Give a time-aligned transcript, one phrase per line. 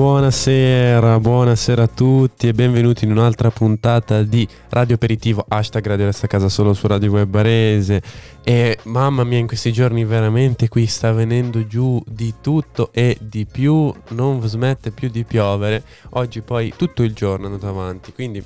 [0.00, 6.26] Buonasera, buonasera a tutti e benvenuti in un'altra puntata di Radio Aperitivo, hashtag Radio Resta
[6.26, 8.00] Casa solo su Radio Web Arese.
[8.42, 13.44] E mamma mia in questi giorni veramente qui sta venendo giù di tutto e di
[13.44, 18.42] più, non smette più di piovere, oggi poi tutto il giorno è andato avanti, quindi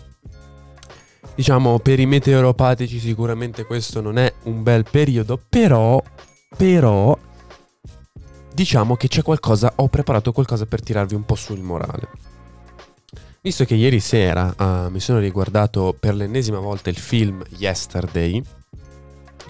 [1.37, 6.03] diciamo per i meteoropatici sicuramente questo non è un bel periodo, però,
[6.57, 7.17] però
[8.55, 12.09] diciamo che c'è qualcosa, ho preparato qualcosa per tirarvi un po' sul morale.
[13.41, 18.43] Visto che ieri sera ah, mi sono riguardato per l'ennesima volta il film Yesterday,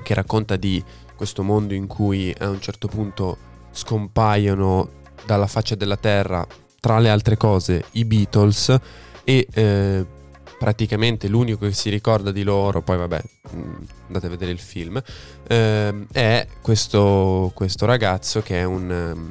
[0.02, 0.82] che racconta di
[1.14, 3.36] questo mondo in cui a un certo punto
[3.70, 4.88] scompaiono
[5.24, 6.44] dalla faccia della terra,
[6.80, 8.76] tra le altre cose, i Beatles
[9.22, 10.06] e eh,
[10.64, 13.58] praticamente l'unico che si ricorda di loro, poi vabbè, mh,
[14.06, 14.98] andate a vedere il film,
[15.46, 19.30] ehm, è questo, questo ragazzo che è un ehm,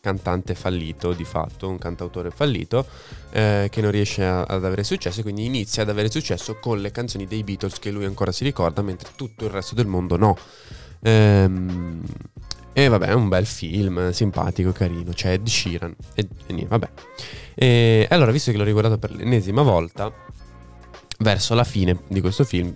[0.00, 2.86] cantante fallito di fatto, un cantautore fallito
[3.32, 6.80] eh, che non riesce a- ad avere successo e quindi inizia ad avere successo con
[6.80, 10.16] le canzoni dei Beatles che lui ancora si ricorda mentre tutto il resto del mondo
[10.16, 10.38] no.
[11.02, 12.00] Ehm,
[12.72, 16.88] e vabbè, è un bel film, simpatico, carino, c'è Ed Sheeran e, e vabbè.
[17.54, 20.10] E allora, visto che l'ho riguardato per l'ennesima volta,
[21.22, 22.74] verso la fine di questo film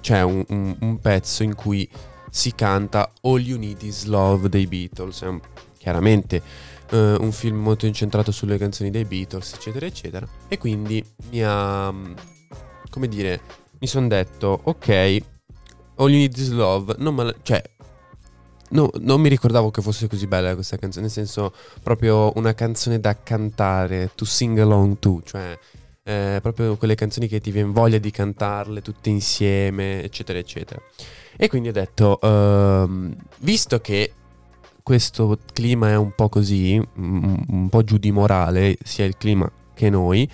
[0.00, 1.88] c'è un, un- un pezzo in cui
[2.30, 5.22] si canta All You Need Is Love dei Beatles.
[5.22, 5.40] È un-
[5.78, 6.42] chiaramente
[6.90, 10.26] eh, un film molto incentrato sulle canzoni dei Beatles, eccetera, eccetera.
[10.48, 11.92] E quindi mi ha,
[12.90, 13.40] come dire,
[13.78, 14.88] mi sono detto, ok,
[15.96, 17.62] All You Need Is Love, non me la- cioè,
[18.70, 21.52] no, non mi ricordavo che fosse così bella questa canzone, nel senso
[21.82, 25.58] proprio una canzone da cantare, to sing along to, cioè
[26.04, 30.80] eh, proprio quelle canzoni che ti viene voglia di cantarle tutte insieme, eccetera, eccetera.
[31.36, 34.12] E quindi ho detto, ehm, visto che
[34.82, 39.50] questo clima è un po' così, un, un po' giù di morale, sia il clima
[39.74, 40.28] che noi,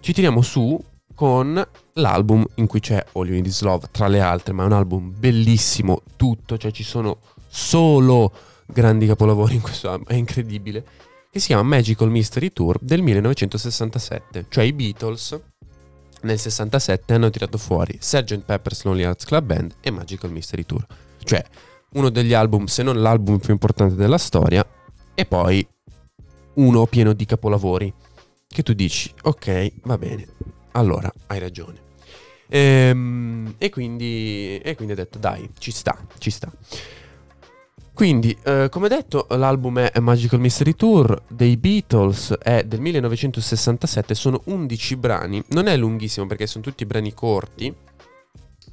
[0.00, 0.82] ci tiriamo su
[1.14, 1.62] con
[1.94, 4.72] l'album in cui c'è All You Need Is Love, tra le altre, ma è un
[4.72, 8.32] album bellissimo, tutto, cioè ci sono solo
[8.64, 10.84] grandi capolavori in questo album, è incredibile,
[11.30, 15.40] che si chiama Magical Mystery Tour del 1967, cioè i Beatles
[16.22, 18.40] nel 67 hanno tirato fuori Sgt.
[18.44, 20.84] Pepper's Lonely Hearts Club Band e Magical Mystery Tour,
[21.22, 21.42] cioè
[21.92, 24.66] uno degli album, se non l'album più importante della storia,
[25.14, 25.66] e poi
[26.54, 27.92] uno pieno di capolavori,
[28.48, 30.26] che tu dici, ok, va bene,
[30.72, 31.88] allora hai ragione.
[32.48, 36.50] Ehm, e, quindi, e quindi ho detto, dai, ci sta, ci sta.
[38.00, 44.40] Quindi, eh, come detto, l'album è Magical Mystery Tour dei Beatles, è del 1967, sono
[44.46, 47.70] 11 brani, non è lunghissimo perché sono tutti brani corti,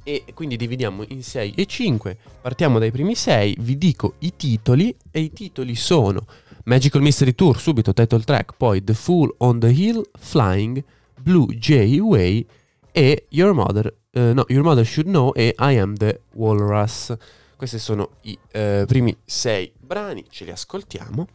[0.02, 4.96] e quindi dividiamo in 6 e 5, partiamo dai primi 6, vi dico i titoli,
[5.10, 6.24] e i titoli sono
[6.64, 10.82] Magical Mystery Tour, subito title track, poi The Fool on the Hill, Flying,
[11.20, 12.46] Blue Jay Way
[12.90, 17.14] e Your Mother, eh, no, Your Mother Should Know e I Am the Walrus.
[17.58, 21.26] Questi sono i eh, primi sei brani, ce li ascoltiamo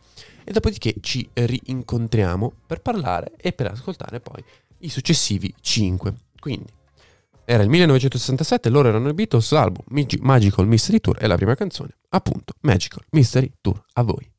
[0.46, 4.42] e dopodiché ci rincontriamo per parlare e per ascoltare poi
[4.80, 6.14] i successivi 5.
[6.40, 6.72] Quindi
[7.44, 11.56] era il 1967, loro erano i Beatles, l'album Magi- Magical Mystery Tour e la prima
[11.56, 13.84] canzone, appunto, Magical Mystery Tour.
[13.92, 14.32] A voi.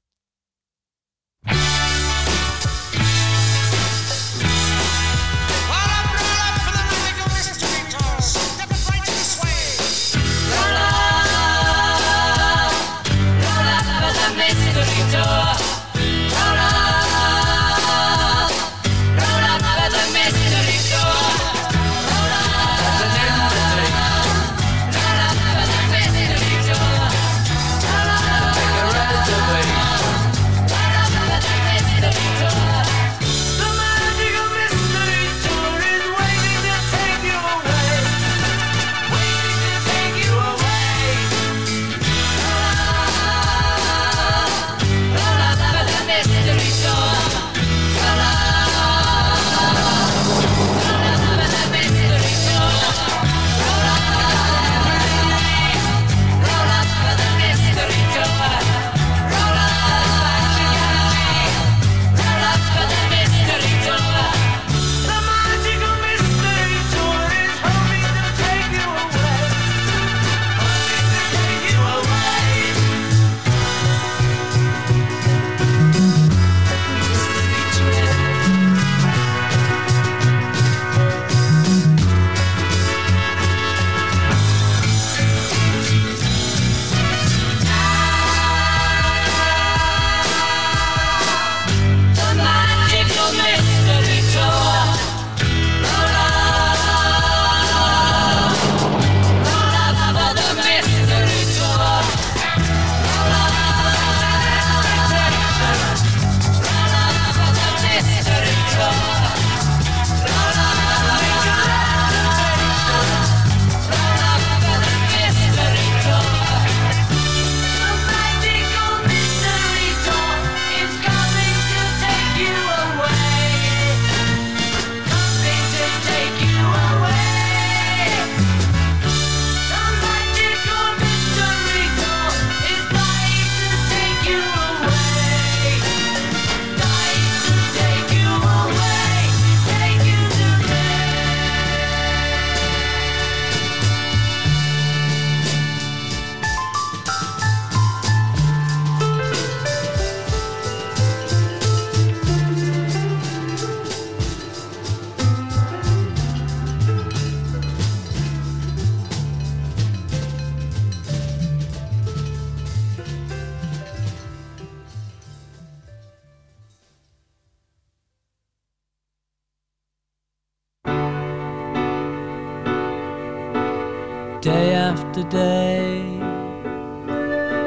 [174.44, 176.02] Day after day,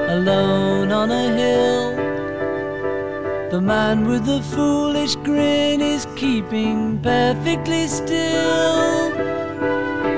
[0.10, 1.96] alone on a hill.
[3.50, 9.10] The man with the foolish grin is keeping perfectly still.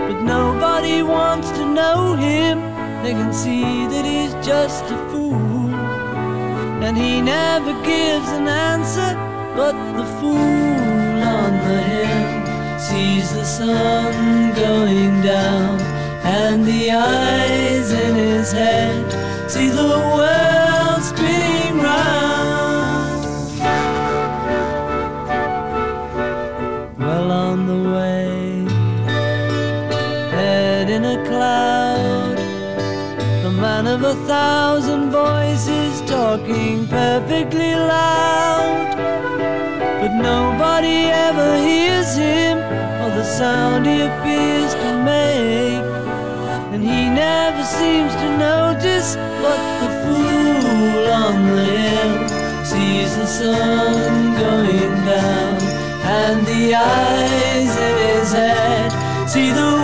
[0.07, 2.59] But nobody wants to know him,
[3.03, 5.69] they can see that he's just a fool.
[6.83, 9.11] And he never gives an answer,
[9.56, 18.16] but the fool on the hill sees the sun going down, and the eyes in
[18.16, 23.21] his head see the world spinning round.
[26.98, 28.66] Well on the way,
[30.31, 32.38] head in a cloud,
[33.44, 38.95] the man of a thousand voices talking perfectly loud.
[40.01, 45.88] But nobody ever hears him or the sound he appears to make.
[46.80, 54.40] And he never seems to notice but the fool on the hill sees the sun
[54.40, 55.62] going down.
[56.08, 59.79] And the eyes in his head see the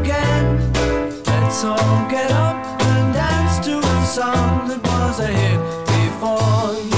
[0.00, 0.72] again.
[1.26, 6.97] Let's all get up and dance to the song that was a hit before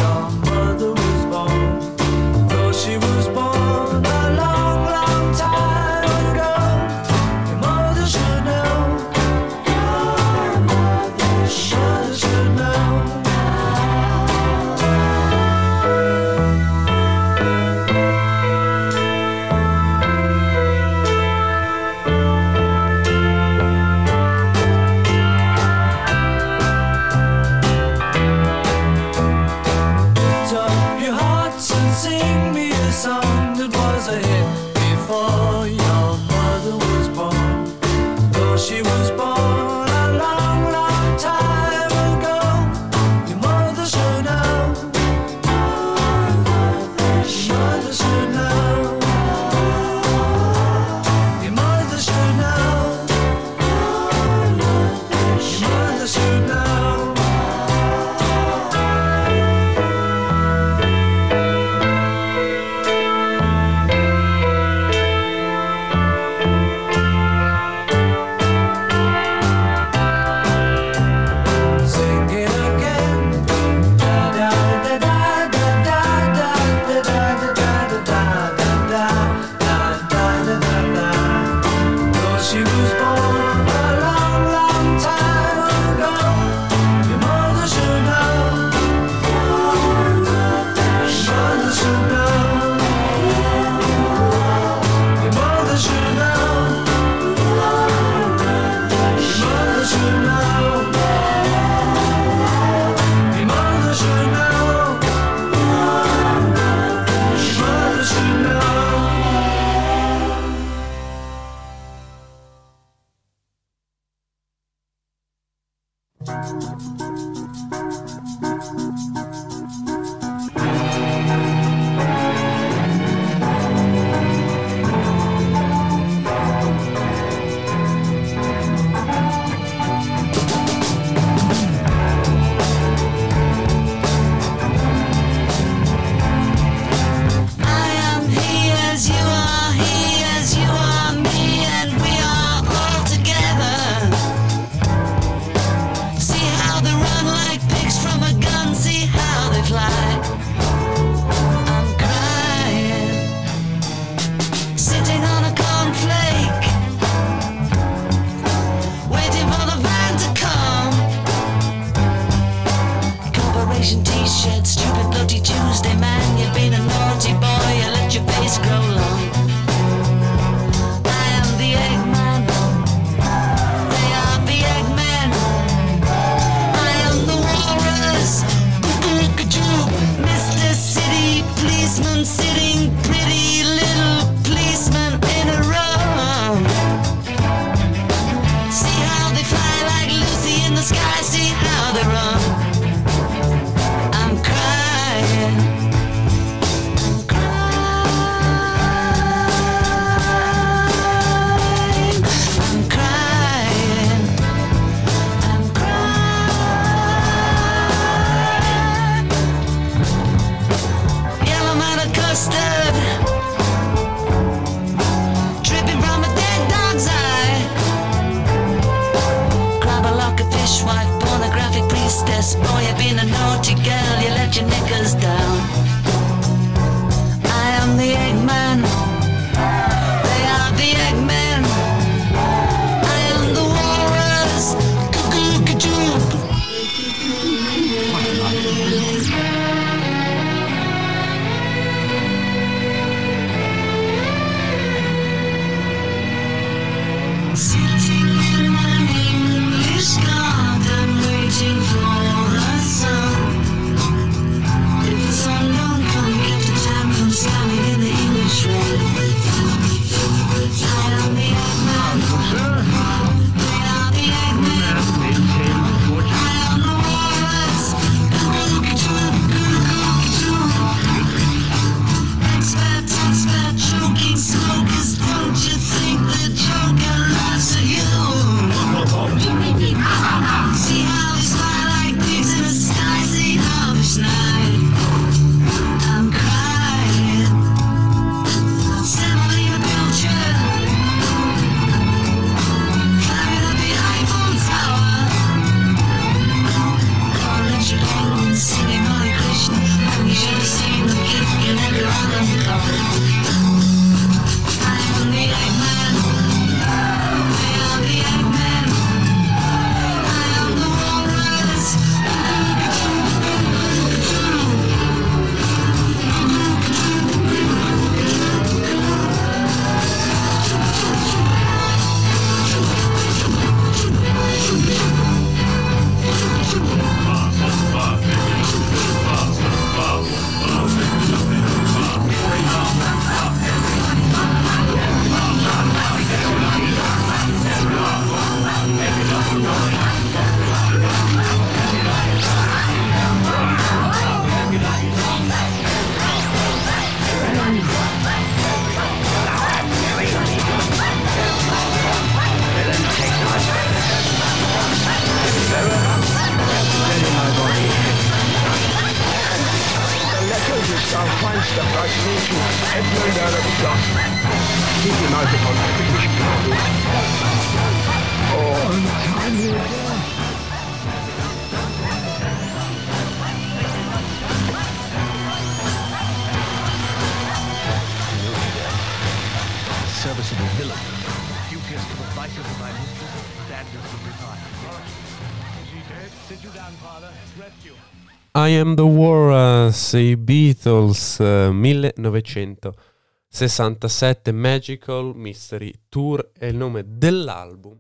[388.71, 397.99] I Am the Walrus, i Beatles, eh, 1967, Magical Mystery Tour è il nome dell'album.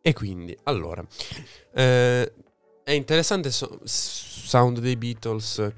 [0.00, 1.04] E quindi, allora,
[1.74, 2.32] eh,
[2.84, 5.74] è interessante il so- sound dei Beatles, eh,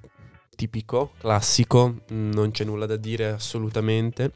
[0.56, 4.32] tipico, classico, non c'è nulla da dire assolutamente,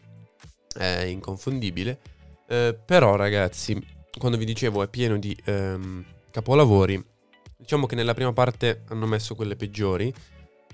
[0.75, 1.99] è inconfondibile.
[2.49, 3.79] Eh, però ragazzi,
[4.17, 7.15] quando vi dicevo è pieno di ehm, capolavori,
[7.67, 10.15] diciamo che nella prima parte hanno messo quelle peggiori,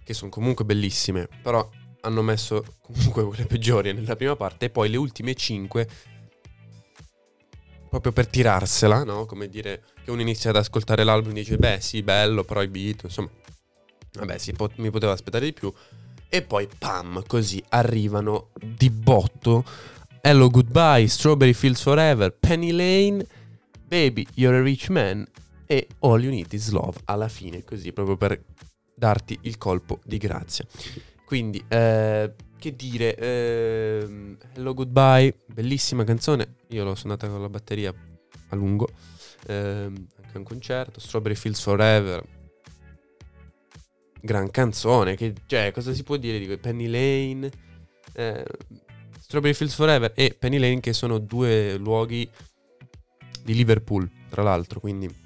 [0.05, 1.67] che sono comunque bellissime, però
[2.03, 5.89] hanno messo comunque quelle peggiori nella prima parte e poi le ultime cinque
[7.89, 9.25] proprio per tirarsela, no?
[9.25, 12.69] Come dire che uno inizia ad ascoltare l'album e dice beh sì, bello, però i
[12.69, 13.31] beat, insomma,
[14.13, 15.73] vabbè si po- mi poteva aspettare di più.
[16.29, 19.65] E poi pam, così arrivano di botto
[20.21, 23.27] Hello Goodbye, Strawberry Fields Forever, Penny Lane,
[23.87, 25.27] Baby You're a Rich Man
[25.73, 28.45] e All You Need Is Love alla fine, così proprio per
[28.95, 30.67] darti il colpo di grazia.
[31.25, 37.91] Quindi, eh, che dire, ehm, Hello Goodbye, bellissima canzone, io l'ho suonata con la batteria
[38.49, 38.87] a lungo,
[39.47, 42.23] ehm, anche a un concerto, Strawberry Fields Forever,
[44.21, 45.17] gran canzone.
[45.17, 47.51] Che, cioè, cosa si può dire di Penny Lane,
[48.13, 48.45] eh,
[49.19, 52.29] Strawberry Fields Forever e Penny Lane, che sono due luoghi
[53.43, 55.22] di Liverpool, tra l'altro, quindi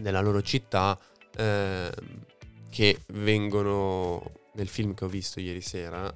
[0.00, 0.98] della loro città,
[1.36, 1.90] ehm,
[2.70, 6.12] che vengono nel film che ho visto ieri sera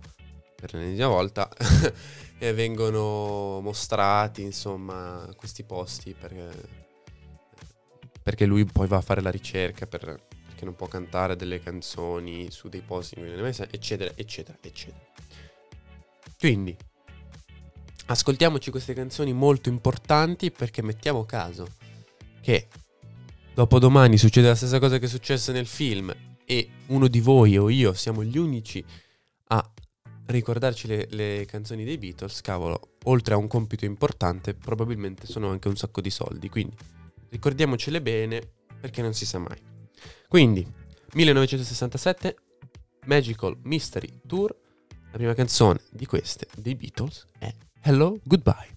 [0.54, 1.48] per l'ennesima volta
[2.38, 6.48] e vengono mostrati insomma questi posti perché,
[8.22, 12.50] perché lui poi va a fare la ricerca per- perché non può cantare delle canzoni
[12.50, 15.04] su dei posti in cui non è mai stato, eccetera eccetera eccetera.
[16.38, 16.76] Quindi
[18.06, 21.66] ascoltiamoci queste canzoni molto importanti perché mettiamo caso
[22.40, 22.68] che
[23.54, 26.12] dopodomani succede la stessa cosa che è successa nel film
[26.44, 28.84] e uno di voi o io siamo gli unici
[29.48, 29.70] a
[30.26, 35.68] ricordarci le, le canzoni dei Beatles, cavolo, oltre a un compito importante, probabilmente sono anche
[35.68, 36.48] un sacco di soldi.
[36.48, 36.74] Quindi
[37.30, 38.42] ricordiamocele bene
[38.80, 39.58] perché non si sa mai.
[40.28, 40.66] Quindi,
[41.12, 42.36] 1967,
[43.06, 44.54] Magical Mystery Tour.
[45.10, 48.72] La prima canzone di queste dei Beatles è Hello Goodbye.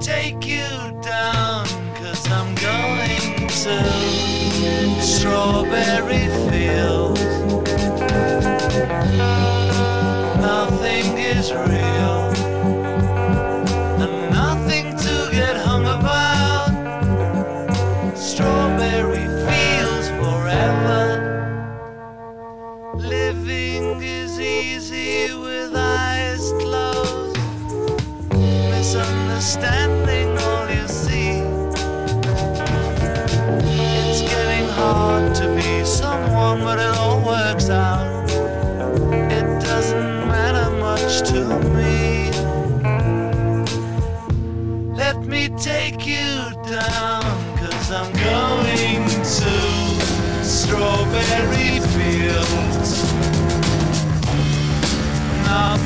[0.00, 0.68] Take you
[1.02, 6.27] down, cause I'm going to Strawberry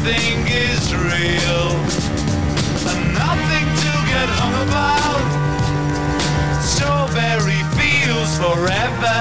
[0.04, 1.70] Nothing is real,
[2.90, 5.22] and nothing to get hung about.
[6.58, 9.18] Strawberry fields forever.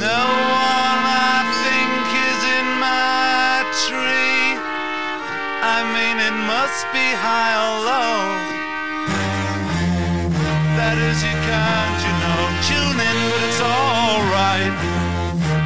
[0.00, 0.24] No
[0.56, 4.56] one I think is in my tree.
[5.60, 8.24] I mean, it must be high or low.
[10.80, 15.01] That is, you can't, you know, tune in, but it's alright.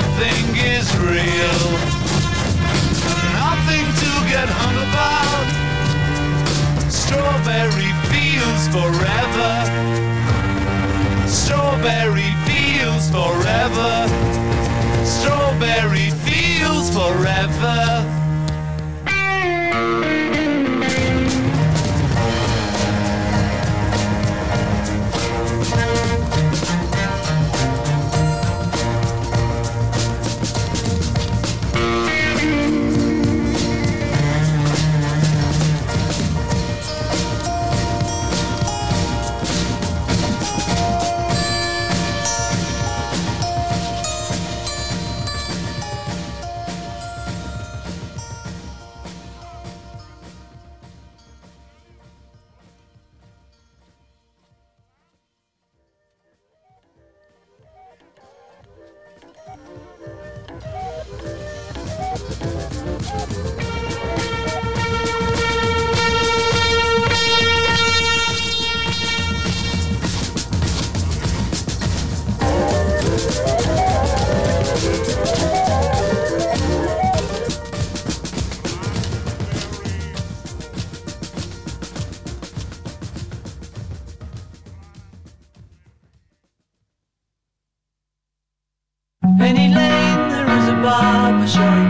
[0.00, 1.62] Nothing is real,
[3.36, 5.46] nothing to get hung about.
[6.90, 9.09] Strawberry fields forever.
[91.50, 91.89] sunshine.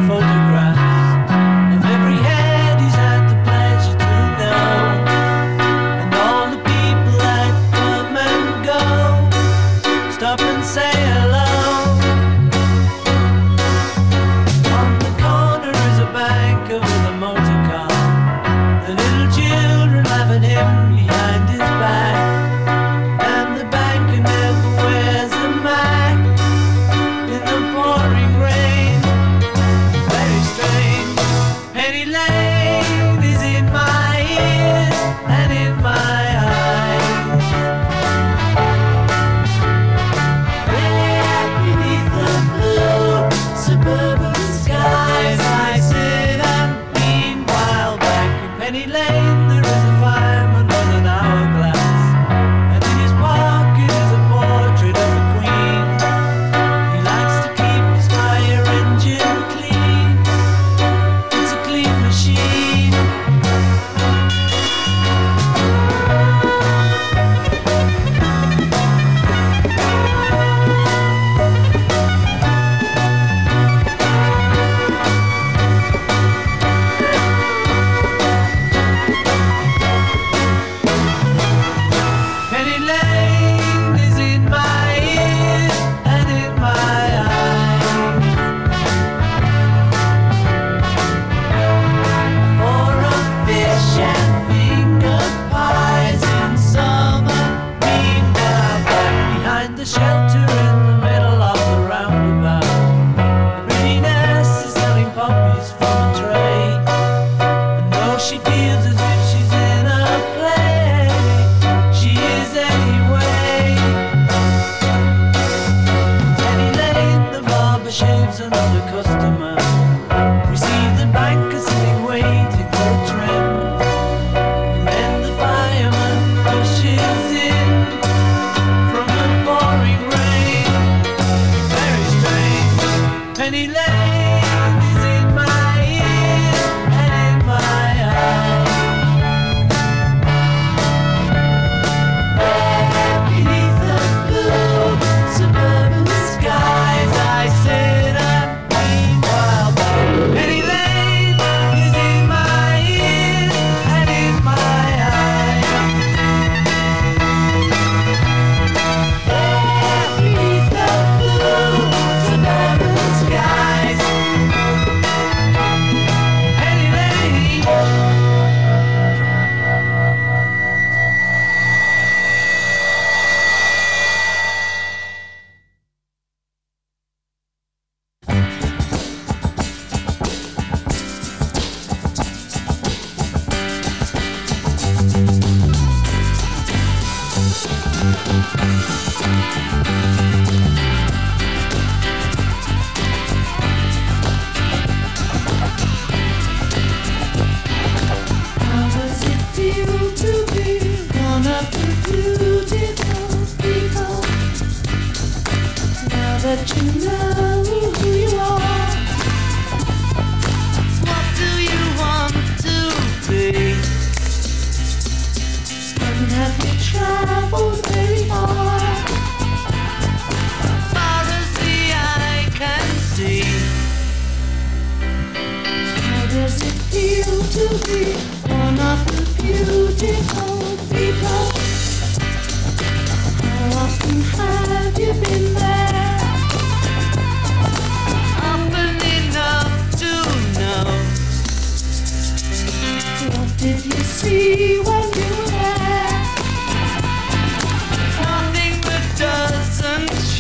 [82.81, 83.30] late.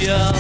[0.01, 0.39] Show.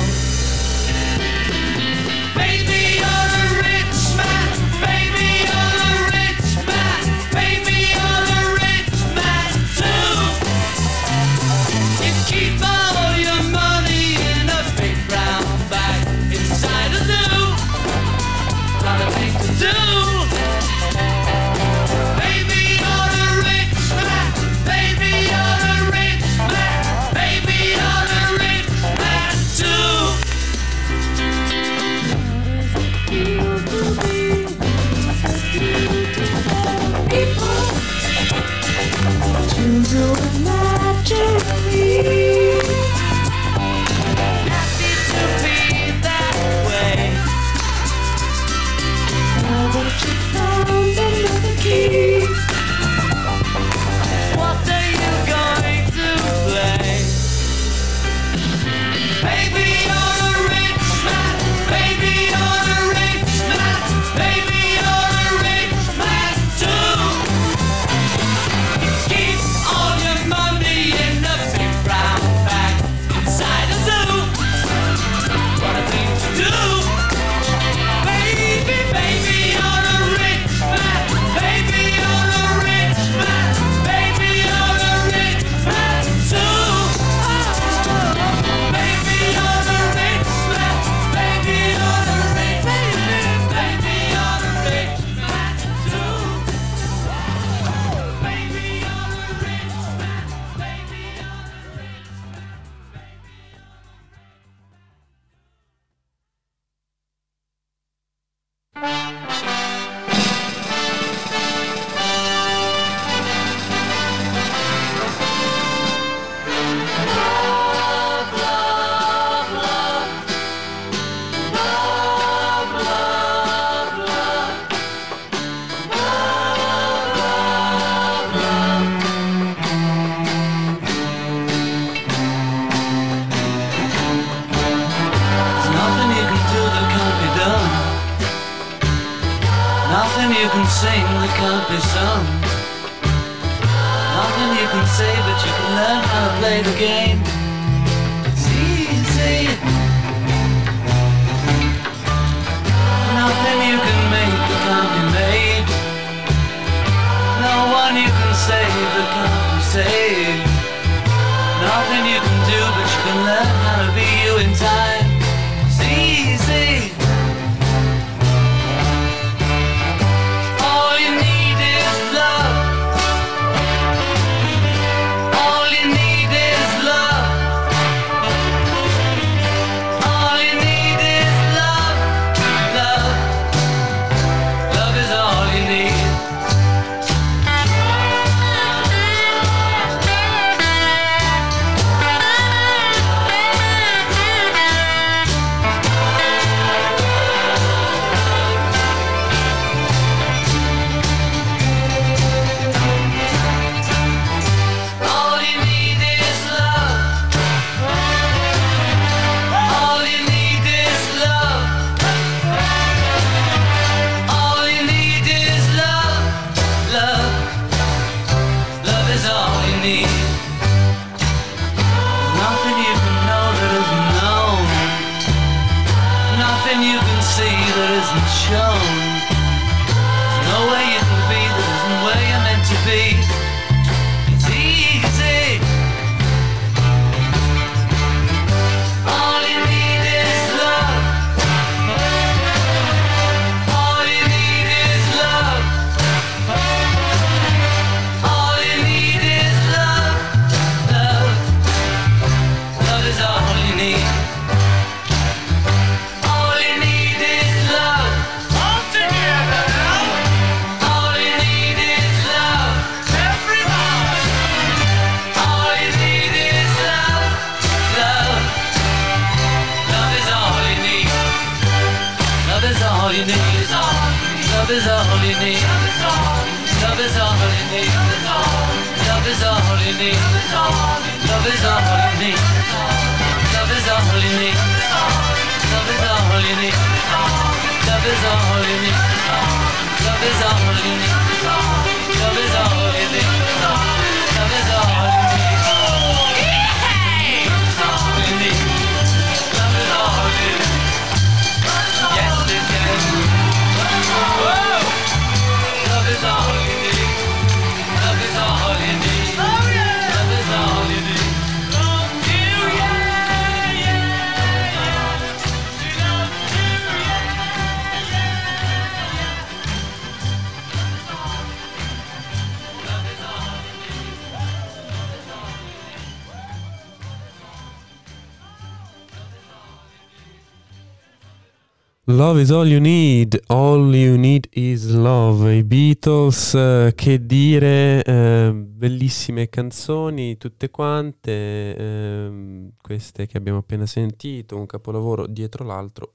[332.10, 335.56] Love is all you need, all you need is love.
[335.56, 343.86] I Beatles, eh, che dire, eh, bellissime canzoni, tutte quante, ehm, queste che abbiamo appena
[343.86, 346.14] sentito, un capolavoro dietro l'altro.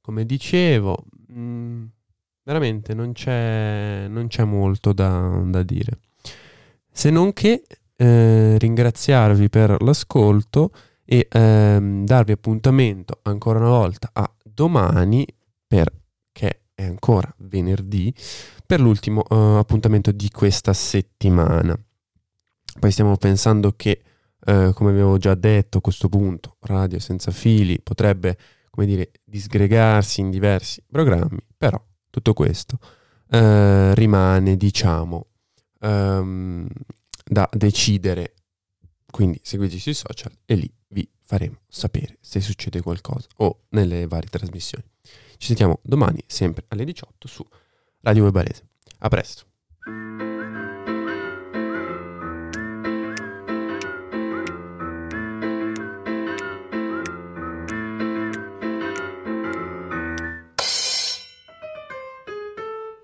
[0.00, 1.84] Come dicevo, mm,
[2.42, 5.98] veramente non c'è, non c'è molto da, da dire.
[6.90, 7.64] Se non che
[7.96, 10.70] eh, ringraziarvi per l'ascolto
[11.04, 15.26] e ehm, darvi appuntamento ancora una volta a domani
[15.66, 18.14] perché è ancora venerdì
[18.66, 21.78] per l'ultimo eh, appuntamento di questa settimana.
[22.78, 24.02] Poi stiamo pensando che,
[24.44, 28.36] eh, come avevo già detto a questo punto, Radio Senza Fili potrebbe,
[28.70, 31.80] come dire, disgregarsi in diversi programmi, però
[32.10, 32.78] tutto questo
[33.30, 35.26] eh, rimane, diciamo,
[35.80, 36.66] ehm,
[37.24, 38.34] da decidere.
[39.10, 44.28] Quindi seguiteci sui social e lì vi faremo sapere se succede qualcosa o nelle varie
[44.28, 44.84] trasmissioni.
[45.36, 47.46] Ci sentiamo domani, sempre alle 18 su
[48.00, 48.68] Radio Web Barese.
[48.98, 49.44] A presto.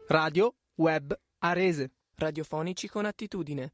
[0.08, 1.92] Radio Web Arese.
[2.16, 3.72] Radiofonici con attitudine.